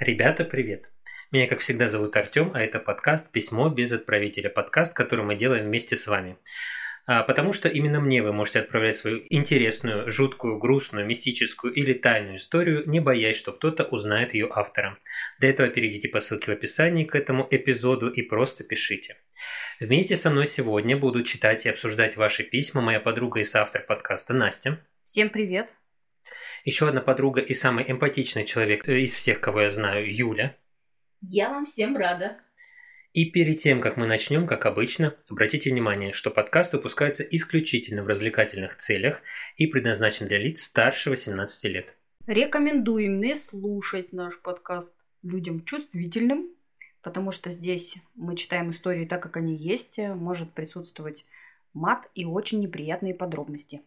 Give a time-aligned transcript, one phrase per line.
[0.00, 0.90] Ребята, привет!
[1.30, 5.66] Меня, как всегда, зовут Артем, а это подкаст «Письмо без отправителя», подкаст, который мы делаем
[5.66, 6.38] вместе с вами.
[7.06, 12.38] А, потому что именно мне вы можете отправлять свою интересную, жуткую, грустную, мистическую или тайную
[12.38, 14.96] историю, не боясь, что кто-то узнает ее автора.
[15.38, 19.18] Для этого перейдите по ссылке в описании к этому эпизоду и просто пишите.
[19.80, 24.32] Вместе со мной сегодня будут читать и обсуждать ваши письма моя подруга и соавтор подкаста
[24.32, 24.78] Настя.
[25.04, 25.79] Всем привет!
[26.64, 30.56] Еще одна подруга и самый эмпатичный человек э, из всех, кого я знаю, Юля.
[31.22, 32.38] Я вам всем рада.
[33.12, 38.06] И перед тем, как мы начнем, как обычно, обратите внимание, что подкаст выпускается исключительно в
[38.06, 39.22] развлекательных целях
[39.56, 41.96] и предназначен для лиц старше 18 лет.
[42.26, 46.50] Рекомендуем не слушать наш подкаст людям чувствительным,
[47.02, 51.24] потому что здесь мы читаем истории так, как они есть, может присутствовать
[51.72, 53.80] мат и очень неприятные подробности.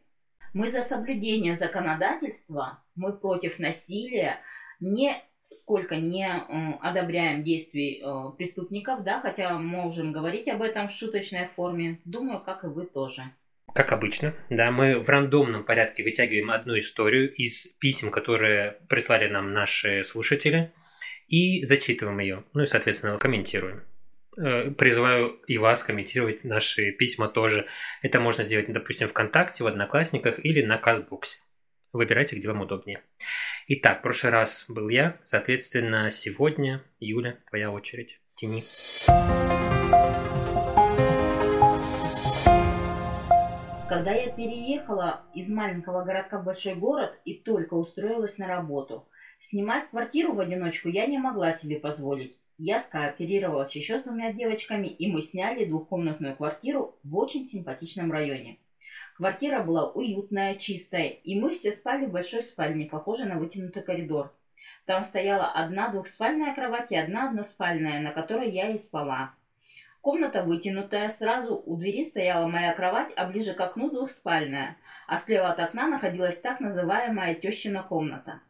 [0.54, 4.40] Мы за соблюдение законодательства, мы против насилия,
[4.80, 5.16] не
[5.50, 11.48] сколько не э, одобряем действий э, преступников, да, хотя можем говорить об этом в шуточной
[11.56, 12.00] форме.
[12.06, 13.24] Думаю, как и вы тоже.
[13.74, 19.54] Как обычно, да, мы в рандомном порядке вытягиваем одну историю из писем, которые прислали нам
[19.54, 20.72] наши слушатели,
[21.28, 23.84] и зачитываем ее, ну и, соответственно, комментируем.
[24.36, 27.68] Э, призываю и вас комментировать наши письма тоже.
[28.02, 31.40] Это можно сделать, допустим, ВКонтакте, в Одноклассниках или на Казбуксе.
[31.92, 33.04] Выбирайте, где вам удобнее.
[33.68, 38.20] Итак, в прошлый раз был я, соответственно, сегодня, Юля, твоя очередь.
[38.36, 38.64] Тяни.
[43.88, 49.08] Когда я переехала из маленького городка в большой город и только устроилась на работу,
[49.40, 52.36] снимать квартиру в одиночку я не могла себе позволить.
[52.58, 58.60] Я скооперировалась еще с двумя девочками, и мы сняли двухкомнатную квартиру в очень симпатичном районе.
[59.16, 64.34] Квартира была уютная, чистая, и мы все спали в большой спальне, похожей на вытянутый коридор.
[64.86, 69.34] Там стояла одна двухспальная кровать и одна односпальная, на которой я и спала.
[70.02, 74.78] Комната вытянутая, сразу у двери стояла моя кровать, а ближе к окну двухспальная,
[75.08, 78.42] а слева от окна находилась так называемая тещина комната.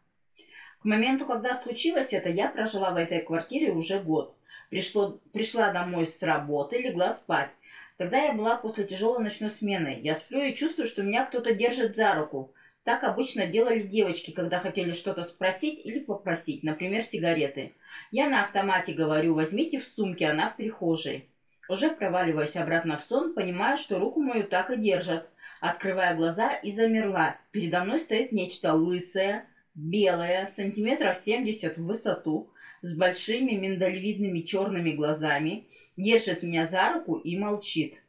[0.83, 4.35] К моменту, когда случилось это, я прожила в этой квартире уже год.
[4.69, 7.51] Пришло, пришла домой с работы, легла спать.
[7.97, 11.95] Когда я была после тяжелой ночной смены, я сплю и чувствую, что меня кто-то держит
[11.95, 12.53] за руку.
[12.83, 17.71] Так обычно делали девочки, когда хотели что-то спросить или попросить, например, сигареты.
[18.11, 21.29] Я на автомате говорю, возьмите в сумке, она в прихожей.
[21.69, 25.29] Уже проваливаясь обратно в сон, понимаю, что руку мою так и держат.
[25.61, 27.37] Открывая глаза и замерла.
[27.51, 32.49] Передо мной стоит нечто лысое, белое, сантиметров 70 в высоту,
[32.81, 35.67] с большими миндалевидными черными глазами,
[35.97, 38.01] держит меня за руку и молчит.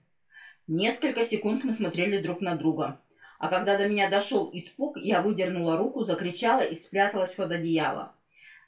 [0.66, 3.00] Несколько секунд мы смотрели друг на друга.
[3.38, 8.14] А когда до меня дошел испуг, я выдернула руку, закричала и спряталась под одеяло.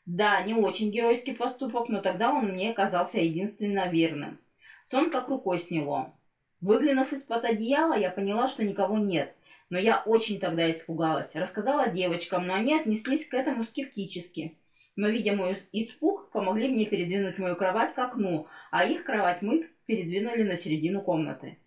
[0.04, 4.38] Да, не очень геройский поступок, но тогда он мне казался единственно верным.
[4.84, 6.14] Сон как рукой сняло.
[6.60, 9.34] Выглянув из-под одеяла, я поняла, что никого нет.
[9.70, 11.34] Но я очень тогда испугалась.
[11.34, 14.56] Рассказала девочкам, но они отнеслись к этому скептически
[14.96, 19.68] но, видя мой испуг, помогли мне передвинуть мою кровать к окну, а их кровать мы
[19.84, 21.58] передвинули на середину комнаты.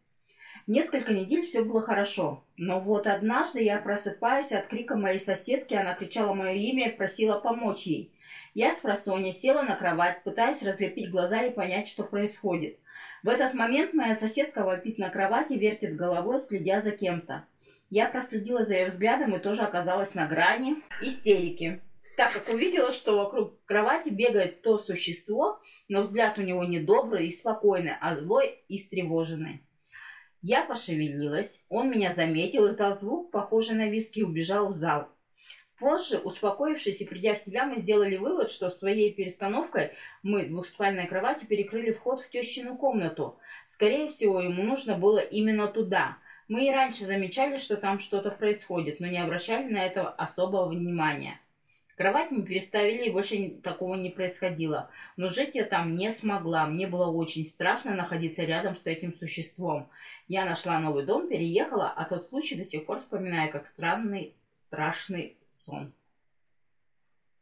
[0.67, 5.93] Несколько недель все было хорошо, но вот однажды я просыпаюсь от крика моей соседки, она
[5.93, 8.11] кричала мое имя и просила помочь ей.
[8.53, 12.77] Я с просонья села на кровать, пытаясь разлепить глаза и понять, что происходит.
[13.23, 17.45] В этот момент моя соседка вопит на кровати, вертит головой, следя за кем-то.
[17.89, 21.81] Я проследила за ее взглядом и тоже оказалась на грани истерики
[22.19, 25.57] так как увидела, что вокруг кровати бегает то существо,
[25.87, 29.61] но взгляд у него не добрый и спокойный, а злой и встревоженный.
[30.41, 35.07] Я пошевелилась, он меня заметил, издал звук, похожий на виски, и убежал в зал.
[35.79, 41.45] Позже, успокоившись и придя в себя, мы сделали вывод, что своей перестановкой мы двухспальной кровати
[41.45, 43.39] перекрыли вход в тещину комнату.
[43.65, 46.17] Скорее всего, ему нужно было именно туда.
[46.49, 51.39] Мы и раньше замечали, что там что-то происходит, но не обращали на это особого внимания.
[51.95, 54.89] Кровать мы переставили, и больше такого не происходило.
[55.15, 56.65] Но жить я там не смогла.
[56.65, 59.89] Мне было очень страшно находиться рядом с этим существом.
[60.27, 65.37] Я нашла новый дом, переехала, а тот случай до сих пор вспоминаю как странный, страшный
[65.65, 65.93] сон.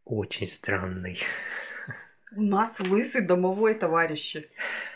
[0.04, 1.20] Очень странный.
[2.36, 4.50] У нас лысый домовой товарищи.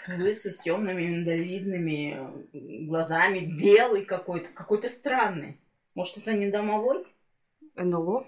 [0.07, 5.57] Лысый с темными миндалевидными глазами, белый какой-то, какой-то странный.
[5.95, 7.05] Может, это не домовой?
[7.75, 8.27] НЛО?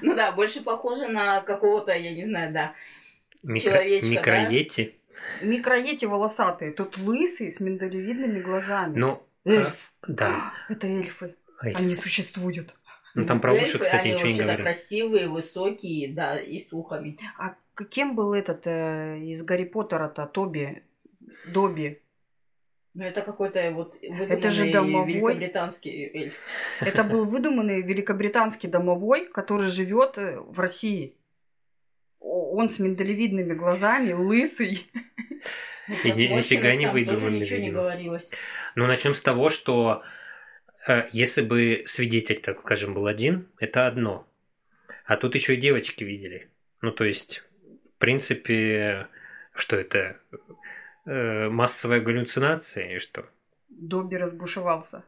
[0.00, 2.74] Ну да, больше похоже на какого-то, я не знаю, да,
[3.42, 4.94] человечка, Микроети.
[5.42, 6.72] Микроети волосатые.
[6.72, 8.96] Тут лысый с миндалевидными глазами.
[8.96, 9.92] Ну, Эльф.
[10.06, 10.52] Да.
[10.68, 11.34] Это эльфы.
[11.60, 12.76] Они существуют.
[13.14, 14.62] Ну, там про уши, кстати, они ничего не говорили.
[14.62, 17.18] красивые, высокие, да, и с ухами.
[17.38, 20.82] А каким был этот э, из Гарри Поттера-то Тоби?
[21.52, 22.00] Добби?
[22.94, 25.34] Ну, это какой-то вот Это же выдуманный домовой.
[25.34, 26.34] великобританский эльф.
[26.80, 31.14] Это был выдуманный великобританский домовой, который живет э, в России.
[32.20, 34.90] Он с миндалевидными глазами, лысый.
[35.86, 38.32] Ну, нифига не выдуманный, ничего не говорилось.
[38.74, 40.02] Ну, начнем с того, что
[41.12, 44.26] если бы свидетель, так скажем, был один, это одно.
[45.04, 46.48] А тут еще и девочки видели.
[46.80, 47.44] Ну, то есть,
[47.96, 49.08] в принципе,
[49.54, 50.18] что это?
[51.04, 53.26] Э, массовая галлюцинация или что?
[53.68, 55.04] Добби разбушевался.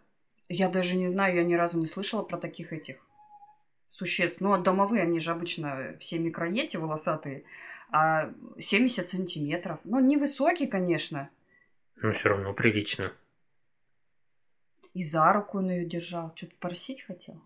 [0.49, 2.97] Я даже не знаю, я ни разу не слышала про таких этих
[3.89, 4.41] существ.
[4.41, 7.45] Ну, а домовые, они же обычно все микроети волосатые,
[7.93, 9.79] а 70 сантиметров.
[9.85, 11.31] Ну, невысокий, конечно.
[11.97, 13.13] Ну, все равно прилично.
[14.95, 16.33] И за руку он ее держал.
[16.35, 17.41] Что-то просить хотел?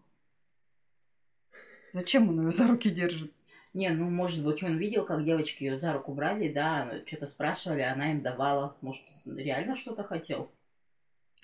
[1.92, 3.32] Зачем он ее за руки держит?
[3.74, 7.82] Не, ну, может быть, он видел, как девочки ее за руку брали, да, что-то спрашивали,
[7.82, 8.76] она им давала.
[8.80, 10.50] Может, реально что-то хотел?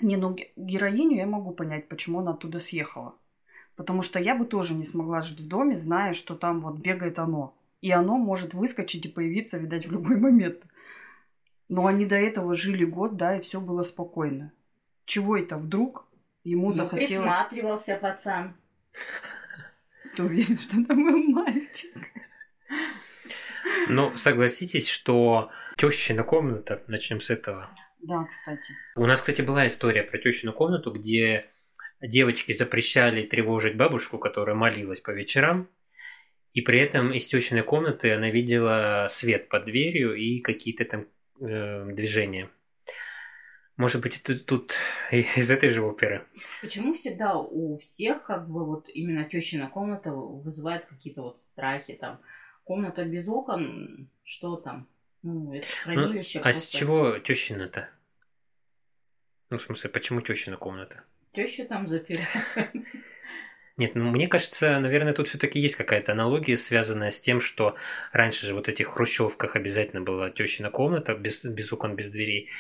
[0.01, 3.15] Не, ну ге- героиню я могу понять, почему она оттуда съехала.
[3.77, 7.19] Потому что я бы тоже не смогла жить в доме, зная, что там вот бегает
[7.19, 7.55] оно.
[7.81, 10.63] И оно может выскочить и появиться, видать, в любой момент.
[11.69, 14.53] Но они до этого жили год, да, и все было спокойно.
[15.11, 16.07] Чего это вдруг
[16.45, 17.09] ему Ну, захотелось...
[17.09, 18.57] присматривался пацан.
[20.15, 21.91] Ты уверен, что там был мальчик?
[23.89, 27.69] Но согласитесь, что тещина комната, начнем с этого.
[27.99, 28.73] Да, кстати.
[28.95, 31.47] У нас, кстати, была история про тещину комнату, где
[32.01, 35.69] девочки запрещали тревожить бабушку, которая молилась по вечерам,
[36.53, 41.09] и при этом из тещиной комнаты она видела свет под дверью и какие-то там
[41.41, 42.49] э, движения.
[43.81, 44.75] Может быть, это тут
[45.11, 46.27] из этой же оперы.
[46.61, 52.21] Почему всегда у всех, как бы, вот именно тещина комната вызывает какие-то вот страхи, там,
[52.65, 54.87] комната без окон, что там?
[55.23, 56.41] Ну, это Ну, хранилище.
[56.41, 57.89] а с чего тещина-то?
[59.49, 61.03] Ну, в смысле, почему тещина комната?
[61.33, 62.29] Тещу там заперли.
[63.79, 67.77] Нет, ну мне кажется, наверное, тут все-таки есть какая-то аналогия, связанная с тем, что
[68.13, 72.51] раньше же вот этих хрущевках обязательно была тещина комната без, без окон, без дверей.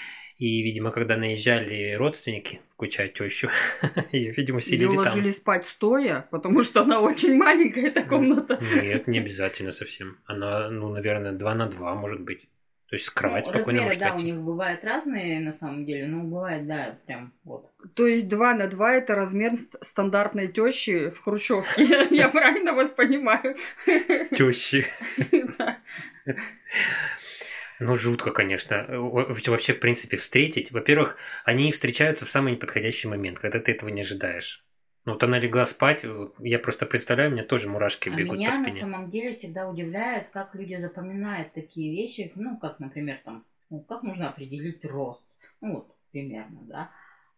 [0.40, 3.50] И, видимо, когда наезжали родственники, включая тещу,
[4.12, 5.32] ее, видимо, Ее селили ложили там.
[5.32, 8.58] спать стоя, потому что она очень маленькая, эта комната.
[8.60, 10.16] Нет, не обязательно совсем.
[10.24, 12.48] Она, ну, наверное, 2 на 2, может быть.
[12.88, 14.26] То есть кровать Ну, спокойно размеры, может да, у войти.
[14.32, 17.66] них бывают разные на самом деле, но бывает, да, прям вот.
[17.94, 21.86] То есть 2 на 2 это размер ст- стандартной тещи в Хрущевке.
[22.10, 23.56] Я правильно вас понимаю?
[24.34, 24.86] Тещи.
[27.80, 28.84] Ну, жутко, конечно.
[28.88, 30.70] Во- Вообще, в принципе, встретить.
[30.70, 34.64] Во-первых, они встречаются в самый неподходящий момент, когда ты этого не ожидаешь.
[35.06, 38.36] Ну, вот она легла спать, вот я просто представляю, у меня тоже мурашки А бегут
[38.36, 38.80] меня по на спине.
[38.80, 44.02] самом деле всегда удивляет, как люди запоминают такие вещи, ну, как, например, там, ну, как
[44.02, 45.24] нужно определить рост.
[45.62, 46.90] Ну, вот, примерно, да.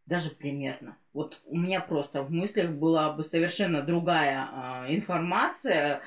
[0.06, 0.96] Даже примерно.
[1.12, 6.00] Вот у меня просто в мыслях была бы совершенно другая а, информация.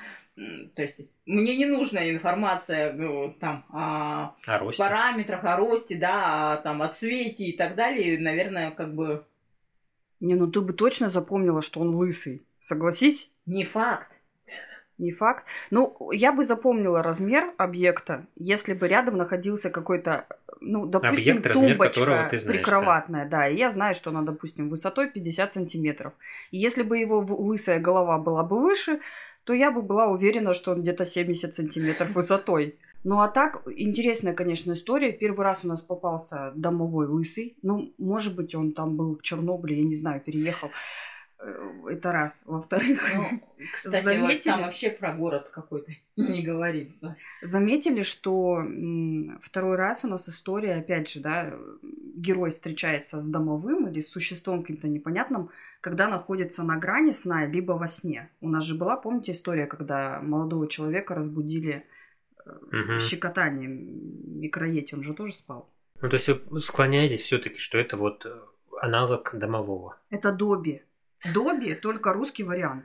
[0.74, 4.82] То есть мне не нужна информация ну, там о А росте?
[4.82, 8.18] параметрах, о росте, да, о, там, о цвете и так далее.
[8.20, 9.24] Наверное, как бы
[10.20, 12.46] Не, ну ты бы точно запомнила, что он лысый.
[12.60, 13.30] Согласись?
[13.46, 14.12] не факт.
[14.98, 15.44] Не факт.
[15.70, 20.26] Ну, я бы запомнила размер объекта, если бы рядом находился какой-то,
[20.60, 23.46] ну, допустим, Объект, размер тумбочка которого ты знаешь, прикроватная, да.
[23.46, 26.14] И я знаю, что она, допустим, высотой 50 сантиметров.
[26.50, 29.00] И если бы его лысая голова была бы выше,
[29.46, 32.78] то я бы была уверена, что он где-то 70 сантиметров высотой.
[33.04, 35.12] Ну а так, интересная, конечно, история.
[35.12, 37.56] Первый раз у нас попался домовой лысый.
[37.62, 40.70] Ну, может быть, он там был в Чернобыле, я не знаю, переехал.
[41.46, 42.42] Э, Это раз.
[42.46, 43.40] Во-вторых, Ну,
[43.74, 44.50] кстати, Заметили?
[44.50, 47.16] там вообще про город какой-то не говорится.
[47.42, 48.62] Заметили, что
[49.42, 51.54] второй раз у нас история, опять же, да,
[52.16, 55.50] герой встречается с домовым или с существом каким-то непонятным,
[55.80, 58.28] когда находится на грани сна, либо во сне.
[58.40, 61.86] У нас же была, помните, история, когда молодого человека разбудили
[62.72, 63.00] Мгм.
[63.00, 65.68] щекотанием микроети, он же тоже спал.
[66.00, 68.30] Ну, то есть вы склоняетесь все-таки, что это вот э,
[68.80, 69.98] аналог домового.
[70.10, 70.82] Это Доби.
[71.24, 72.84] Доби только русский вариант.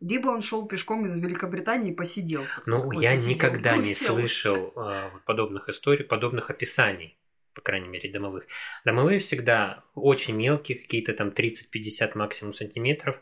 [0.00, 2.44] Либо он шел пешком из Великобритании и посидел.
[2.66, 3.30] Ну, я посидел?
[3.34, 4.14] никогда Ну, не сел.
[4.16, 7.16] слышал э, подобных историй, подобных описаний,
[7.54, 8.46] по крайней мере, домовых.
[8.84, 13.16] Домовые всегда очень мелкие, какие-то там 30-50 максимум сантиметров.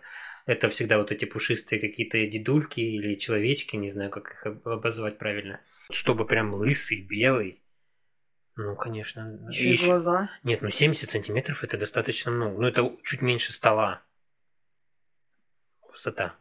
[0.46, 5.18] Это всегда вот эти пушистые какие-то дедульки или человечки, не знаю, как их об- обозвать
[5.18, 5.60] правильно.
[5.90, 7.60] Чтобы прям лысый, белый.
[8.56, 9.38] Ну, конечно.
[9.48, 10.30] Еще и глаза.
[10.44, 12.60] Нет, ну 70 сантиметров это достаточно много.
[12.60, 14.02] Ну, это чуть меньше стола.
[15.90, 16.34] высота.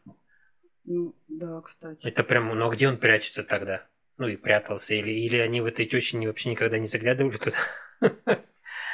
[0.85, 2.05] Ну, да, кстати.
[2.05, 3.87] Это прям, ну а где он прячется тогда?
[4.17, 7.57] Ну и прятался, или, или они в этой тещине вообще никогда не заглядывали туда?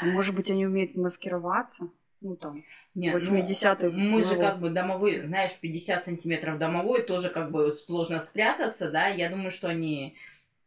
[0.01, 1.89] А может быть, они умеют маскироваться?
[2.21, 2.63] Ну, там,
[2.95, 3.91] Нет, 80-й.
[3.91, 8.91] ну, мы же как бы домовой, знаешь, 50 сантиметров домовой, тоже как бы сложно спрятаться,
[8.91, 10.17] да, я думаю, что они,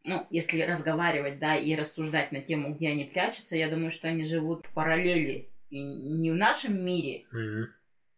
[0.04, 4.24] ну, если разговаривать, да, и рассуждать на тему, где они прячутся, я думаю, что они
[4.24, 7.68] живут в параллели, и не в нашем мире, Мгм.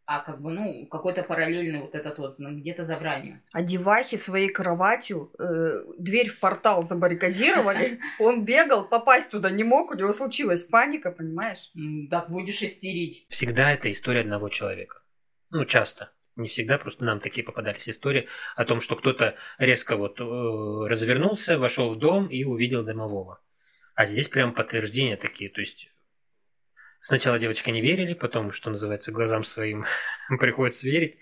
[0.06, 3.40] а как бы, ну, какой-то параллельный вот этот вот, ну, где-то за гранью.
[3.52, 8.00] А девахи своей кроватью э, дверь в портал забаррикадировали.
[8.18, 11.70] Он бегал, попасть туда не мог, у него случилась паника, понимаешь?
[12.10, 13.24] Так будешь истерить.
[13.28, 15.00] Всегда это история одного человека.
[15.50, 16.10] Ну, часто.
[16.36, 20.24] Не всегда, просто нам такие попадались истории о том, что кто-то резко вот э,
[20.88, 23.40] развернулся, вошел в дом и увидел домового.
[23.94, 25.90] А здесь прям подтверждения такие, то есть
[26.98, 29.84] сначала девочки не верили, потом, что называется, глазам своим
[30.40, 31.18] приходится верить.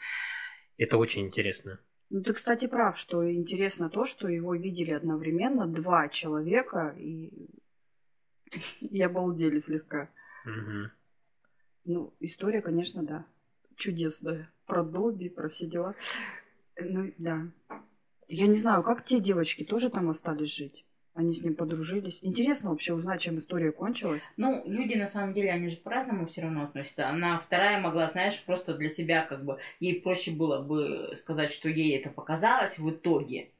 [0.79, 1.79] Это очень интересно.
[2.09, 7.49] Ну, ты, кстати, прав, что интересно то, что его видели одновременно два человека, и,
[8.81, 10.11] и обалдели слегка.
[10.45, 10.91] Мгм.
[11.85, 13.27] Ну, история, конечно, да,
[13.77, 14.51] чудесная.
[14.73, 15.95] Про Добби, про все дела.
[16.81, 17.43] Ну, да.
[18.27, 20.87] Я не знаю, как те девочки тоже там остались жить?
[21.15, 22.21] Они с ним подружились.
[22.23, 24.23] Интересно вообще узнать, чем история кончилась.
[24.39, 27.07] Ну, люди на самом деле, они же по-разному все равно относятся.
[27.07, 31.69] Она вторая могла, знаешь, просто для себя как бы, ей проще было бы сказать, что
[31.69, 33.51] ей это показалось в итоге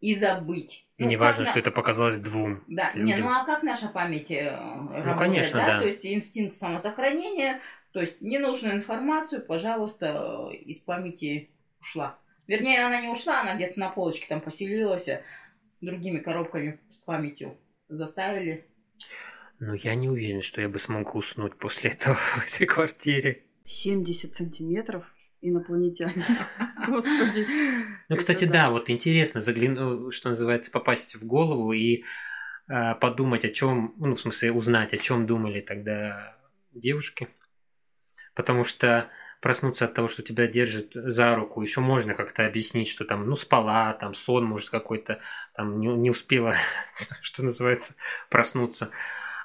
[0.00, 0.86] и забыть.
[0.98, 2.62] Ну, не важно, на- что это показалось двум.
[2.68, 3.20] Да, не, людям.
[3.20, 5.80] ну а как наша память э, работает, конечно, да.
[5.80, 7.60] То есть инстинкт самосохранения,
[7.92, 12.18] то есть ненужную информацию, пожалуйста, из памяти ушла.
[12.46, 15.22] Вернее, она не ушла, она где-то на полочке там поселилась, а
[15.80, 17.56] другими коробками с памятью
[17.88, 18.66] заставили.
[19.60, 23.42] Но я не уверен, что я бы смог уснуть после этого в этой квартире.
[23.64, 25.04] 70 сантиметров
[25.40, 26.24] инопланетяне.
[26.88, 27.46] Господи.
[28.08, 32.02] Ну, кстати, да, вот интересно заглянуть, что называется, попасть в голову и
[32.68, 36.36] э, подумать о чем, ну, в смысле, узнать, о чем думали тогда
[36.72, 37.28] девушки.
[38.38, 43.04] Потому что проснуться от того, что тебя держит за руку, еще можно как-то объяснить, что
[43.04, 45.18] там, ну, спала, там, сон, может, какой-то,
[45.56, 46.54] там, не, не успела,
[47.20, 47.96] что называется,
[48.30, 48.90] проснуться.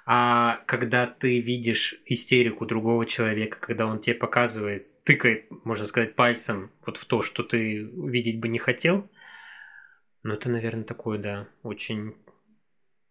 [0.06, 6.70] А когда ты видишь истерику другого человека, когда он тебе показывает, тыкает, можно сказать, пальцем
[6.86, 9.10] вот в то, что ты видеть бы не хотел,
[10.22, 12.16] ну, это, наверное, такое, да, очень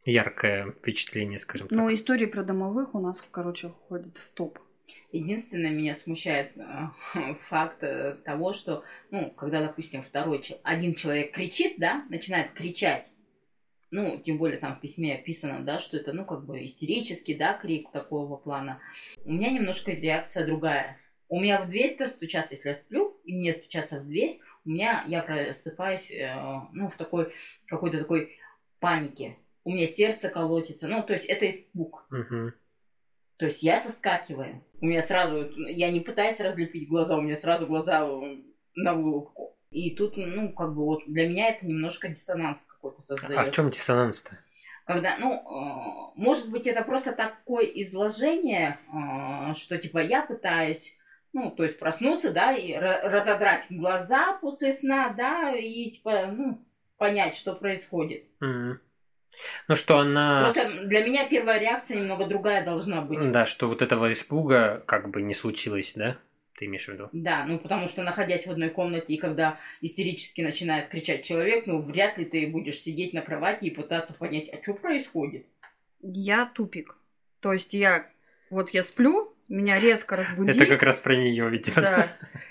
[0.04, 1.76] яркое впечатление, скажем так.
[1.76, 4.60] Но истории про домовых у нас, короче, входят в топ.
[5.12, 11.32] Единственное, меня смущает э, факт э, того, что, ну, когда, допустим, второй, чел- один человек
[11.32, 13.06] кричит, да, начинает кричать,
[13.90, 17.52] ну, тем более там в письме описано, да, что это, ну, как бы истерический, да,
[17.52, 18.80] крик такого плана.
[19.24, 20.98] У меня немножко реакция другая.
[21.28, 25.04] У меня в дверь-то стучаться, если я сплю, и мне стучаться в дверь, у меня,
[25.06, 26.34] я просыпаюсь, э,
[26.72, 27.34] ну, в такой,
[27.66, 28.38] какой-то такой
[28.80, 29.36] панике.
[29.64, 32.06] У меня сердце колотится, ну, то есть это испуг.
[32.10, 32.54] Мгм.
[33.42, 34.62] То есть я соскакиваю.
[34.80, 38.36] У меня сразу, я не пытаюсь разлепить глаза, у меня сразу глаза э,
[38.76, 39.56] на вылупку.
[39.72, 43.36] И тут, ну, как бы вот для меня это немножко диссонанс какой-то создает.
[43.36, 44.38] А в чем диссонанс-то?
[44.86, 50.94] Когда, ну, э, может быть, это просто такое изложение, э, что типа я пытаюсь,
[51.32, 56.64] ну, то есть проснуться, да, и ра- разодрать глаза после сна, да, и типа, ну,
[56.96, 58.22] понять, что происходит.
[58.38, 58.78] Мгм.
[59.68, 60.42] Ну, что она...
[60.44, 63.30] Просто для меня первая реакция немного другая должна быть.
[63.32, 66.18] Да, что вот этого испуга как бы не случилось, да?
[66.58, 67.08] Ты имеешь в виду?
[67.12, 71.80] Да, ну потому что находясь в одной комнате, и когда истерически начинает кричать человек, ну
[71.80, 75.46] вряд ли ты будешь сидеть на кровати и пытаться понять, а что происходит.
[76.02, 76.96] Я тупик.
[77.40, 78.06] То есть я,
[78.50, 80.50] вот я сплю, меня резко разбуди.
[80.50, 81.74] Это как раз про нее, видимо.
[81.76, 82.08] Да.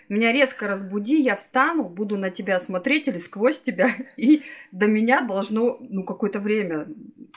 [0.08, 5.22] Меня резко разбуди, я встану, буду на тебя смотреть или сквозь тебя, и до меня
[5.22, 6.88] должно, ну, какое-то время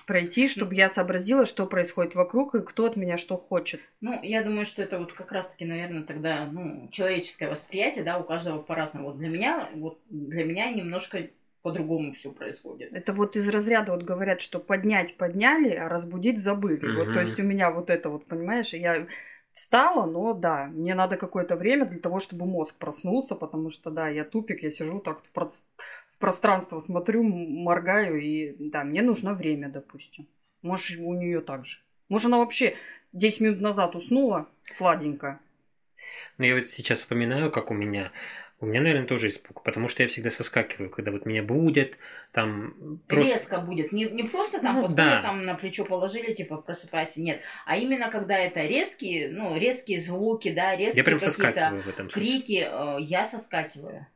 [0.06, 3.80] пройти, чтобы я сообразила, что происходит вокруг и кто от меня что хочет.
[4.00, 8.24] Ну, я думаю, что это вот как раз-таки, наверное, тогда, ну, человеческое восприятие, да, у
[8.24, 9.06] каждого по-разному.
[9.06, 11.28] Вот для меня, вот для меня немножко
[11.62, 12.92] по-другому все происходит.
[12.92, 16.94] Это вот из разряда вот говорят, что поднять подняли, а разбудить забыли.
[16.94, 17.14] Вот, Мгм.
[17.14, 19.06] то есть у меня вот это вот, понимаешь, я
[19.54, 24.08] встала, но да, мне надо какое-то время для того, чтобы мозг проснулся, потому что, да,
[24.08, 25.62] я тупик, я сижу так в, проц-
[26.14, 30.26] в пространство смотрю, моргаю, и, да, мне нужно время, допустим.
[30.62, 31.78] Может, у нее так же.
[32.08, 32.76] Может, она вообще
[33.12, 35.40] 10 минут назад уснула сладенько.
[36.38, 38.12] Ну, я вот сейчас вспоминаю, как у меня
[38.60, 41.98] У меня, наверное, тоже испуг, потому что я всегда соскакиваю, когда вот меня будет,
[42.32, 43.34] там просто...
[43.34, 45.22] Резко будет, не, не просто там ну, подходят, да.
[45.22, 50.52] там на плечо положили, типа просыпайся, нет, а именно когда это резкие, ну, резкие звуки,
[50.52, 54.06] да, резкие я прям какие-то в этом крики, э, я соскакиваю.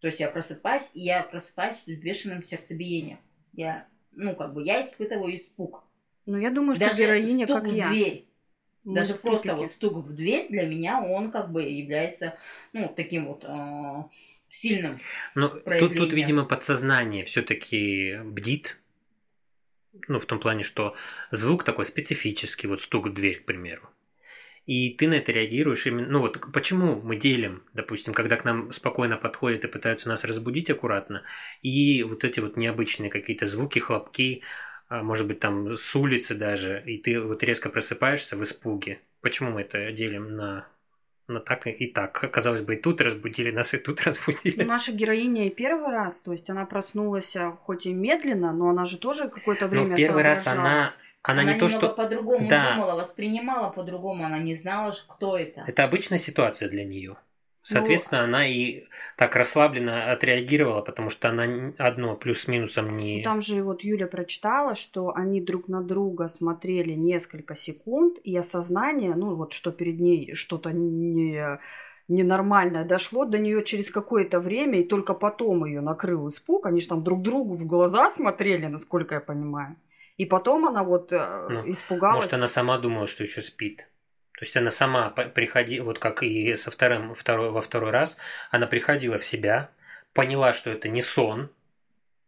[0.00, 3.18] То есть я просыпаюсь, и я просыпаюсь с бешеным сердцебиением.
[3.52, 5.84] Я, ну, как бы, я испытываю испуг.
[6.26, 7.88] Ну, я думаю, что Даже героиня, стук как в я.
[7.90, 8.29] дверь.
[8.84, 12.38] Даже в просто вот стук в дверь для меня, он как бы является,
[12.72, 14.04] ну, таким вот э,
[14.48, 15.00] сильным.
[15.34, 18.78] Ну, тут, тут, видимо, подсознание все-таки бдит.
[20.08, 20.96] Ну, в том плане, что
[21.30, 23.90] звук такой специфический, вот стук в дверь, к примеру.
[24.66, 26.06] И ты на это реагируешь именно...
[26.08, 30.70] Ну вот почему мы делим, допустим, когда к нам спокойно подходят и пытаются нас разбудить
[30.70, 31.24] аккуратно,
[31.60, 34.42] и вот эти вот необычные какие-то звуки, хлопки,
[34.90, 39.00] может быть, там с улицы даже, и ты вот резко просыпаешься в испуге.
[39.20, 40.66] Почему мы это делим на,
[41.28, 42.12] на так и так?
[42.32, 44.62] Казалось бы, и тут разбудили нас, и тут разбудили.
[44.62, 48.68] Ну, наша героиня и первый раз, то есть она проснулась а, хоть и медленно, но
[48.70, 50.70] она же тоже какое-то Но время в первый раз соображала.
[50.70, 51.90] она, она, не то, что...
[51.90, 52.72] по-другому Да.
[52.72, 55.64] думала, воспринимала по-другому, она не знала, ж, кто это.
[55.66, 57.16] Это обычная ситуация для нее.
[57.62, 58.84] Ну, Соответственно, она и
[59.16, 63.18] так расслабленно отреагировала, потому что она одно плюс-минусом не...
[63.18, 68.34] Ну, Там же вот Юля прочитала, что они друг на друга смотрели несколько секунд, и
[68.36, 71.58] осознание, ну вот что перед ней что-то не
[72.08, 76.66] ненормальное дошло до нее через какое-то время, и только потом ее накрыл испуг.
[76.66, 79.76] Они же там друг другу в глаза смотрели, насколько я понимаю.
[80.16, 82.16] И потом она вот э, Ну, испугалась.
[82.16, 83.88] Может, она сама думала, что еще спит.
[84.40, 88.16] То есть она сама приходила, вот как и со вторым, второй, во второй раз,
[88.50, 89.68] она приходила в себя,
[90.14, 91.48] поняла, что это не сон,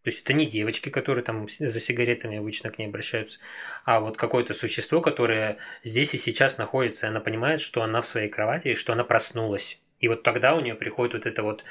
[0.03, 3.41] то есть это не девочки, которые там за сигаретами обычно к ней обращаются,
[3.87, 8.07] а вот какое-то существо, которое здесь и сейчас находится, и она понимает, что она в
[8.07, 9.81] своей кровати, и что она проснулась.
[9.99, 11.65] И вот тогда у нее приходит вот это вот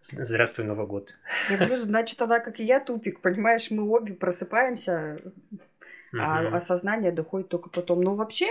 [0.00, 1.14] «Здравствуй, Новый год».
[1.50, 5.20] Я говорю, значит, она, как и я, тупик, понимаешь, мы обе просыпаемся,
[6.18, 8.00] а осознание доходит только потом.
[8.00, 8.46] Но вообще,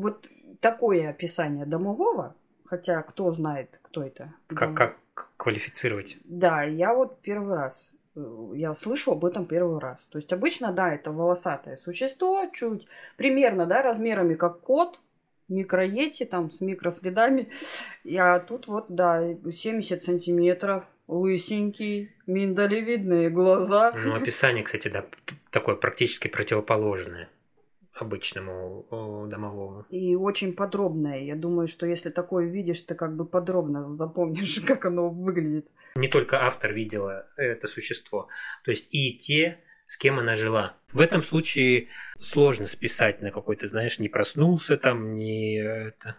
[0.00, 0.28] вот
[0.60, 4.32] такое описание домового, хотя кто знает, кто это.
[4.48, 4.98] Как, как
[5.36, 6.18] квалифицировать?
[6.24, 10.06] Да, я вот первый раз, э, я слышу об этом первый раз.
[10.10, 14.98] То есть обычно, да, это волосатое существо, чуть примерно, да, размерами как кот,
[15.48, 17.48] микроети, там, с микроследами.
[18.16, 23.92] А тут вот, да, 70 сантиметров, лысенький, миндалевидные глаза.
[23.92, 25.06] Ну, описание, кстати, да,
[25.50, 27.28] такое практически противоположное
[28.02, 28.86] обычному
[29.28, 29.84] домовому.
[29.90, 31.20] И очень подробное.
[31.22, 35.68] Я думаю, что если такое видишь, ты как бы подробно запомнишь, как оно выглядит.
[35.94, 38.28] Не только автор видела это существо,
[38.64, 40.76] то есть и те, с кем она жила.
[40.92, 46.16] В этом случае сложно списать на какой-то, знаешь, не проснулся там, не это.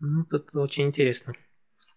[0.00, 1.34] Ну, тут очень интересно.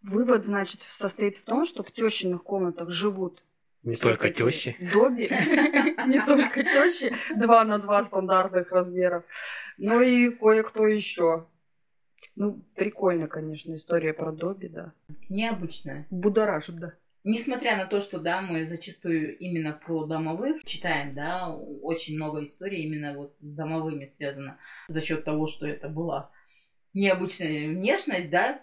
[0.03, 3.41] Вывод, значит, состоит в том, что в тещиных комнатах живут
[3.85, 4.75] Не только тещи.
[4.93, 5.23] Добби,
[6.07, 9.23] не только тещи, два на два стандартных размеров,
[9.77, 11.47] но и кое-кто еще.
[12.35, 14.93] Ну, прикольно, конечно, история про Добби, да.
[15.29, 16.07] Необычная.
[16.09, 16.93] Будоражит, да.
[17.23, 22.83] Несмотря на то, что, да, мы зачастую именно про домовых читаем, да, очень много историй
[22.83, 26.31] именно вот с домовыми связано за счет того, что это была
[26.93, 28.61] необычная внешность, да,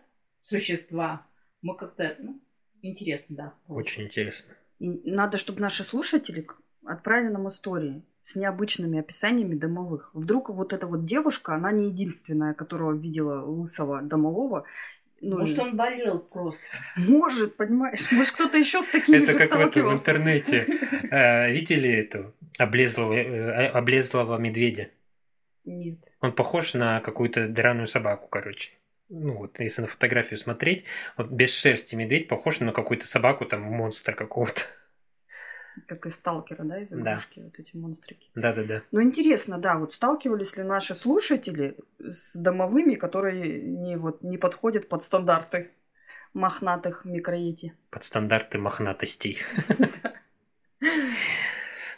[0.48, 1.26] существа.
[1.60, 2.40] Мы как-то, ну,
[2.82, 3.54] интересно, да.
[3.68, 4.54] Очень интересно.
[4.82, 6.44] И надо, чтобы наши слушатели
[6.84, 10.10] отправили нам истории с необычными описаниями домовых.
[10.12, 14.64] Вдруг вот эта вот девушка, она не единственная, которого видела лысого домового.
[15.20, 16.60] Ну, Может, он болел просто.
[16.96, 20.66] Может, понимаешь, может, кто-то еще с такими Это же как в, этом, в интернете.
[21.12, 24.90] Э, Видели эту облезлого, э, облезлого медведя?
[25.64, 25.98] Нет.
[26.20, 28.72] Он похож на какую-то драную собаку, короче.
[29.08, 30.84] Ну вот, если на фотографию смотреть,
[31.16, 34.62] вот без шерсти медведь похож на какую-то собаку, там, монстра какого-то.
[35.86, 37.14] Как из сталкера, да, из Да.
[37.14, 38.30] игрушки, вот эти монстрики.
[38.34, 38.82] Да-да-да.
[38.90, 44.88] Ну, интересно, да, вот сталкивались ли наши слушатели с домовыми, которые не, вот, не подходят
[44.88, 45.70] под стандарты
[46.34, 47.74] мохнатых микроети?
[47.90, 49.38] Под стандарты мохнатостей.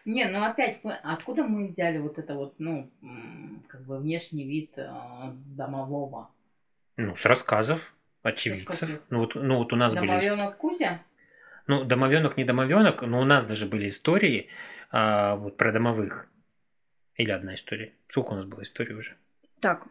[0.05, 2.91] Не, ну опять, мы- откуда мы взяли вот это вот, ну,
[3.69, 4.91] как бы внешний вид э,
[5.57, 6.31] домового?
[6.97, 9.01] Ну, с рассказов очевидцев.
[9.11, 10.13] Ну вот, ну вот у нас были...
[10.13, 11.03] ис- Домовенок Кузя?
[11.67, 14.49] Ну, домовенок, не домовенок, но у нас даже были истории
[14.91, 16.29] а, вот про домовых.
[17.17, 17.95] Или одна история.
[18.09, 19.17] Сколько у нас было историй уже?
[19.61, 19.85] Так,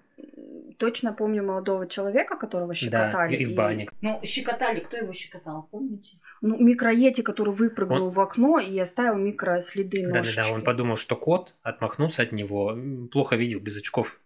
[0.78, 3.36] точно помню молодого человека, которого Да, щекотали.
[3.36, 3.90] и, и в бане.
[4.02, 6.18] Ну, щекотали, кто его щекотал, помните?
[6.42, 10.36] Ну, микроети, который выпрыгнул в окно и оставил микроследы ножички.
[10.36, 12.78] Да-да-да, он подумал, что кот отмахнулся от него,
[13.12, 14.20] плохо видел без очков.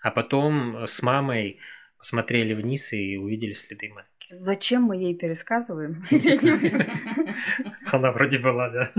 [0.00, 1.58] А потом с мамой
[1.98, 4.28] посмотрели вниз и увидели следы Майки.
[4.30, 6.04] Зачем мы ей пересказываем?
[7.86, 8.92] Она вроде была, да.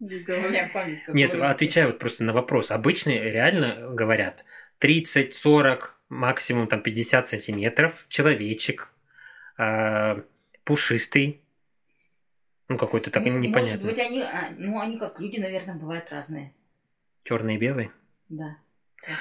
[0.00, 2.70] Нет, отвечаю вот просто на вопрос.
[2.70, 4.44] Обычно реально говорят
[4.78, 8.92] 30, 40, максимум там 50 сантиметров, человечек,
[9.58, 10.22] а,
[10.64, 11.42] пушистый,
[12.68, 13.84] ну какой-то так Ну, непонятный.
[13.84, 16.54] Может быть, они, а, ну, они как люди, наверное, бывают разные.
[17.24, 17.90] Черный и белый.
[18.30, 18.56] Да.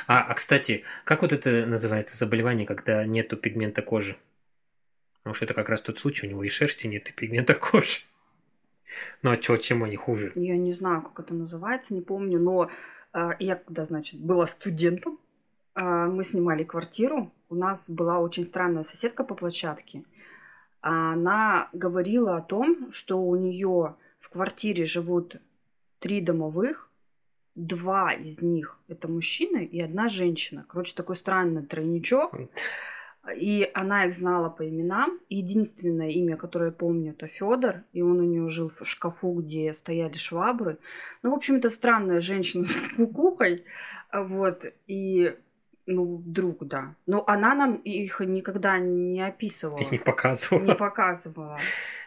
[0.07, 4.17] А, а, кстати, как вот это называется заболевание, когда нету пигмента кожи?
[5.19, 7.99] Потому что это как раз тот случай, у него и шерсти нет, и пигмента кожи.
[9.21, 10.31] Ну а чё, чем они хуже?
[10.35, 12.69] Я не знаю, как это называется, не помню, но
[13.13, 15.19] э, я когда, значит, была студентом,
[15.75, 20.03] э, мы снимали квартиру, у нас была очень странная соседка по площадке.
[20.81, 25.35] Она говорила о том, что у нее в квартире живут
[25.99, 26.88] три домовых,
[27.67, 30.65] два из них это мужчины и одна женщина.
[30.67, 32.33] Короче, такой странный тройничок.
[33.35, 35.19] И она их знала по именам.
[35.29, 37.83] Единственное имя, которое я помню, это Федор.
[37.93, 40.77] И он у нее жил в шкафу, где стояли швабры.
[41.21, 43.65] Ну, в общем, это странная женщина с кукухой.
[44.11, 44.65] Вот.
[44.87, 45.35] И
[45.85, 46.95] ну, вдруг, да.
[47.07, 49.79] Но она нам их никогда не описывала.
[49.79, 50.63] И не показывала.
[50.63, 51.59] Не показывала.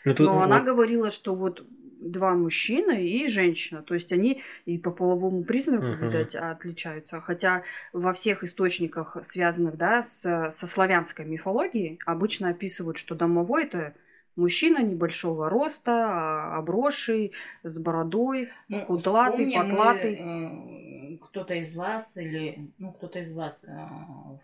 [0.04, 1.64] Ну, тут Но вот- она говорила, что вот
[2.10, 3.82] два мужчины и женщина.
[3.82, 6.06] То есть они и по половому признаку, Мгм.
[6.06, 7.20] видать, отличаются.
[7.20, 7.62] Хотя
[7.92, 10.20] во всех источниках, связанных да, с,
[10.52, 13.94] со славянской мифологией, обычно описывают, что домовой это
[14.36, 18.48] мужчина небольшого роста, а, обросший, с бородой.
[18.68, 20.16] Ну, Кудлатый, вспомним мы, потлатый.
[20.18, 24.40] э, кто-то из вас или, ну, кто-то из вас э, в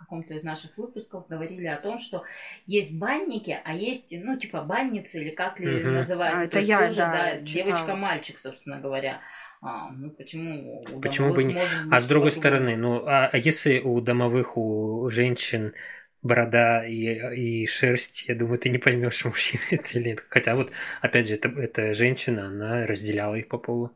[0.00, 2.24] каком-то из наших выпусков говорили о том, что
[2.66, 5.96] есть банники, а есть, ну, типа банницы или как ли Мгм.
[5.96, 6.38] называется.
[6.38, 9.20] А, То это есть я, тоже, да, да, девочка-мальчик, собственно говоря.
[9.62, 10.80] А, ну, почему?
[10.80, 11.56] у Почему бы не-
[11.90, 15.74] А с другой стороны, ну а, а если у домовых, у женщин
[16.22, 20.24] борода и, и шерсть, я думаю, ты не поймешь, мужчина это или нет.
[20.28, 23.90] Хотя вот, опять же, это, это женщина, она разделяла их по полу.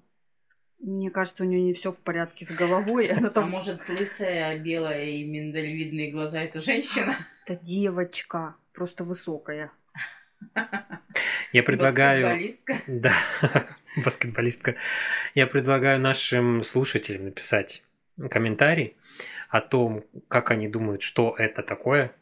[0.85, 3.07] Мне кажется, у нее не все в порядке с головой.
[3.09, 7.17] Она А там может, лысая, белая и миндалевидные глаза это женщина?
[7.47, 9.71] это девочка, просто высокая.
[11.53, 12.25] Я предлагаю...
[12.27, 12.83] Баскетболистка.
[12.87, 13.15] Да,
[13.97, 14.75] баскетболистка.
[15.35, 17.83] Я предлагаю нашим слушателям написать
[18.31, 18.95] комментарий
[19.49, 22.13] о том, как они думают, что это такое.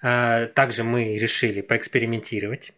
[0.00, 2.72] А, Также мы решили поэкспериментировать.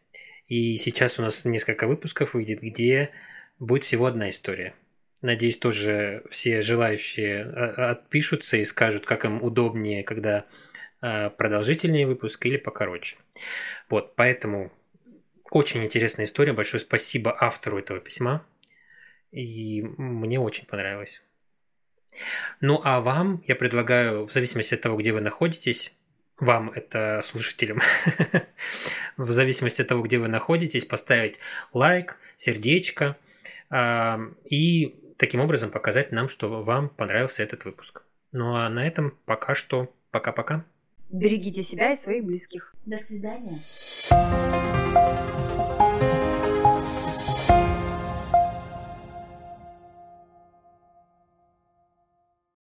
[0.46, 3.10] И сейчас у нас несколько выпусков выйдет, где
[3.58, 4.74] будет всего одна история.
[5.22, 10.44] Надеюсь, тоже все желающие а, отпишутся и скажут, как им удобнее, когда
[11.00, 13.16] а, продолжительнее выпуск или покороче.
[13.88, 14.72] Вот, поэтому
[15.50, 16.52] очень интересная история.
[16.52, 18.46] Большое спасибо автору этого письма.
[19.30, 21.22] И мне очень понравилось.
[22.60, 25.92] Ну а вам я предлагаю, в зависимости от того, где вы находитесь,
[26.38, 27.80] вам, это слушателям,
[29.16, 31.38] в зависимости от того, где вы находитесь, поставить
[31.72, 33.16] лайк, сердечко
[33.70, 38.02] и таким образом показать нам, что вам понравился этот выпуск.
[38.32, 40.64] Ну а на этом пока что пока-пока.
[41.10, 42.74] Берегите себя и своих близких.
[42.86, 43.58] До свидания.